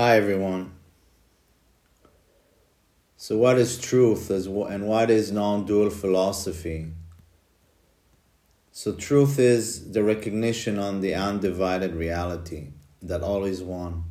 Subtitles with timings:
[0.00, 0.74] Hi, everyone.
[3.16, 6.92] So, what is truth and what is non dual philosophy?
[8.70, 12.68] So, truth is the recognition on the undivided reality
[13.02, 14.04] that all is one.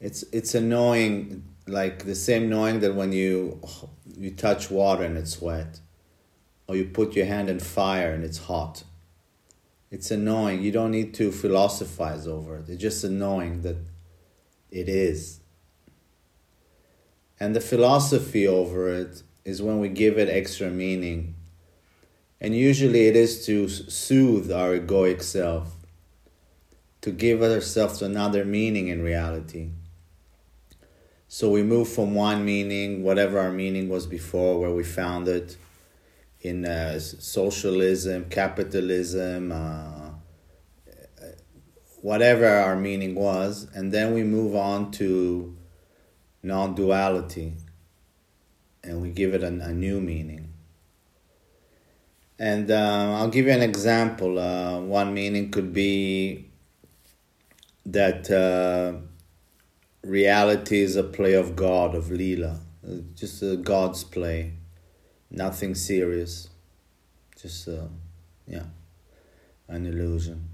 [0.00, 3.60] It's, it's a knowing, like the same knowing that when you,
[4.16, 5.80] you touch water and it's wet,
[6.68, 8.84] or you put your hand in fire and it's hot.
[9.90, 10.62] It's a knowing.
[10.62, 12.70] You don't need to philosophize over it.
[12.70, 13.76] It's just a knowing that
[14.74, 15.40] it is.
[17.38, 21.34] And the philosophy over it is when we give it extra meaning.
[22.40, 25.72] And usually it is to soothe our egoic self,
[27.02, 29.70] to give ourselves another meaning in reality.
[31.28, 35.56] So we move from one meaning, whatever our meaning was before, where we found it,
[36.40, 39.93] in uh, socialism, capitalism, uh,
[42.04, 45.56] whatever our meaning was, and then we move on to
[46.42, 47.54] non duality
[48.82, 50.52] and we give it a, a new meaning.
[52.38, 54.38] And uh, I'll give you an example.
[54.38, 56.50] Uh, one meaning could be
[57.86, 58.98] that uh,
[60.02, 62.58] reality is a play of God, of Leela,
[63.14, 64.52] just a God's play
[65.30, 66.50] nothing serious,
[67.40, 67.88] just uh,
[68.46, 68.66] yeah,
[69.68, 70.53] an illusion.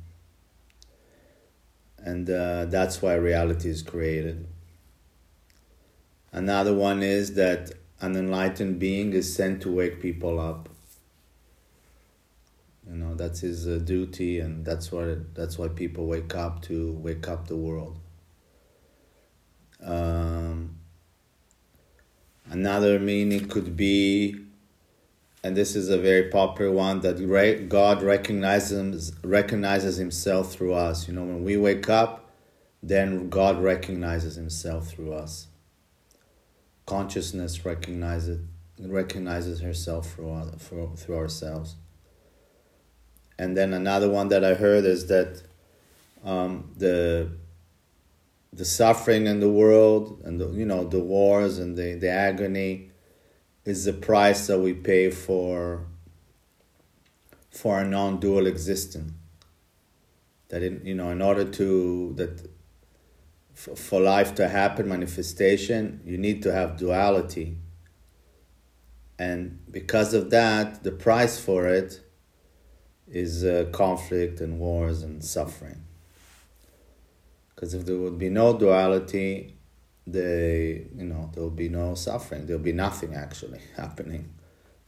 [2.03, 4.47] And uh, that's why reality is created.
[6.33, 10.69] Another one is that an enlightened being is sent to wake people up.
[12.89, 16.93] You know that's his uh, duty, and that's why that's why people wake up to
[16.95, 17.99] wake up the world.
[19.83, 20.77] Um,
[22.47, 24.37] another meaning could be
[25.43, 31.09] and this is a very popular one that God recognizes recognizes Himself through us.
[31.09, 32.31] You know, when we wake up,
[32.83, 35.47] then God recognizes Himself through us.
[36.85, 38.41] Consciousness recognizes
[38.79, 41.77] recognizes herself through through, ourselves.
[43.39, 45.43] And then another one that I heard is that
[46.23, 47.31] um, the
[48.53, 52.90] the suffering in the world and the, you know the wars and the, the agony
[53.65, 55.87] is the price that we pay for
[57.51, 59.13] for a non-dual existence.
[60.49, 62.49] That in you know in order to that
[63.55, 67.59] for life to happen manifestation you need to have duality.
[69.19, 72.01] And because of that the price for it
[73.07, 75.85] is uh, conflict and wars and suffering.
[77.55, 79.60] Because if there would be no duality
[80.13, 82.47] they you know there will be no suffering.
[82.47, 84.35] There will be nothing actually happening.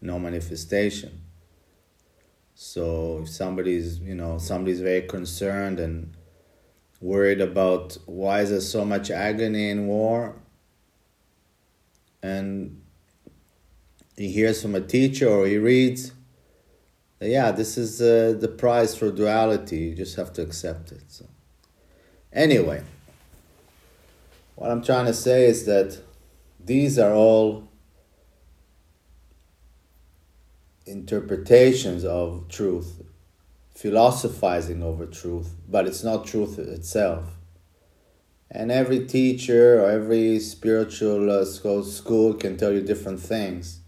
[0.00, 1.22] No manifestation.
[2.55, 6.16] So if somebody's you know somebody's very concerned and
[7.00, 10.37] worried about why is there so much agony in war
[12.22, 12.81] and
[14.16, 16.12] he hears from a teacher or he reads
[17.21, 19.78] yeah this is uh, the price for duality.
[19.78, 21.27] You just have to accept it so.
[22.33, 22.83] Anyway
[24.55, 25.99] what I'm trying to say is that
[26.65, 27.69] these are all
[30.87, 33.03] interpretations of truth,
[33.75, 37.25] philosophizing over truth, but it's not truth itself.
[38.51, 43.81] And every teacher or every spiritual uh, school can tell you different things.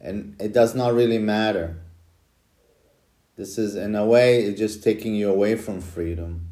[0.00, 1.76] And it does not really matter.
[3.36, 6.49] This is, in a way, just taking you away from freedom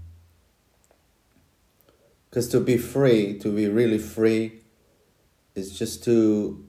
[2.39, 4.61] because to be free, to be really free,
[5.57, 6.65] is just to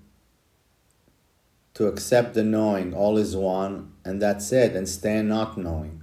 [1.76, 6.02] to accept the knowing, all is one, and that's it, and stand not knowing.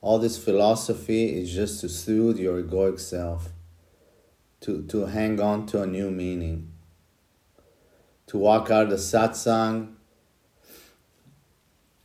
[0.00, 3.50] All this philosophy is just to soothe your egoic self,
[4.62, 6.72] to, to hang on to a new meaning,
[8.28, 9.92] to walk out of the satsang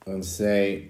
[0.05, 0.89] and say,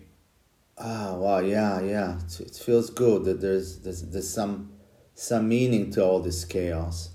[0.79, 4.71] ah, wow, yeah, yeah, it feels good that there's, there's, there's some
[5.19, 7.09] some meaning to all this chaos?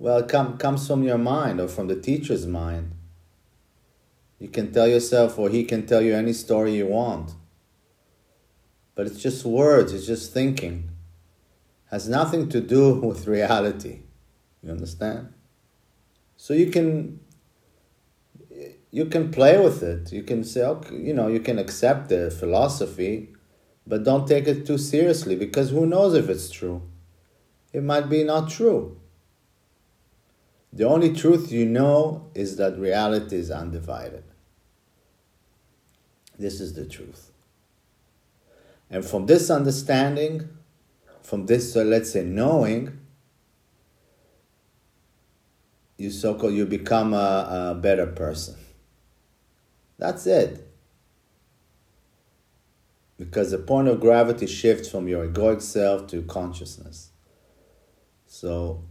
[0.00, 2.92] Well, it come, comes from your mind or from the teacher's mind.
[4.40, 7.34] You can tell yourself, or he can tell you any story you want.
[8.96, 10.90] But it's just words, it's just thinking.
[11.92, 14.00] Has nothing to do with reality.
[14.60, 15.32] You understand?
[16.36, 17.20] So you can
[18.90, 20.12] you can play with it.
[20.12, 23.32] You can say, okay, you know, you can accept the philosophy
[23.86, 26.82] but don't take it too seriously because who knows if it's true?
[27.72, 28.98] It might be not true.
[30.72, 34.24] The only truth you know is that reality is undivided.
[36.38, 37.30] This is the truth.
[38.90, 40.48] And from this understanding,
[41.22, 42.98] from this, uh, let's say, knowing,
[45.96, 48.56] you so called you become a, a better person.
[49.98, 50.71] That's it.
[53.24, 57.10] Because the point of gravity shifts from your egoic self to consciousness.
[58.26, 58.84] So,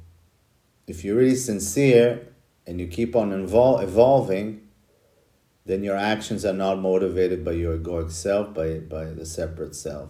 [0.87, 2.27] if you're really sincere
[2.65, 4.67] and you keep on evol- evolving,
[5.65, 10.09] then your actions are not motivated by your egoic self, by, by the separate self.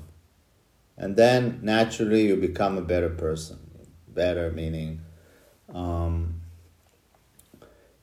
[0.97, 3.59] And then naturally you become a better person.
[4.07, 5.01] Better meaning
[5.73, 6.41] um,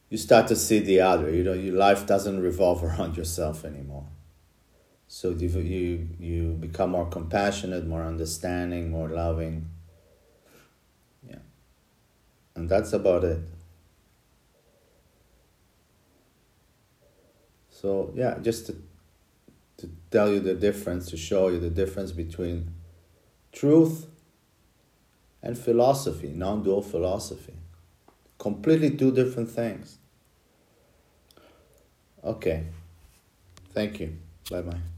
[0.09, 1.31] you start to see the other.
[1.31, 4.07] You know, your life doesn't revolve around yourself anymore.
[5.09, 9.71] So you, you, become more compassionate, more understanding, more loving.
[11.27, 11.39] Yeah.
[12.55, 13.41] And that's about it.
[17.71, 18.77] So yeah, just to,
[19.79, 22.75] to tell you the difference, to show you the difference between
[23.51, 24.07] truth
[25.43, 27.55] and philosophy, non-dual philosophy.
[28.39, 29.99] Completely two different things.
[32.23, 32.67] Okay.
[33.73, 34.19] Thank you.
[34.51, 34.98] Bye bye.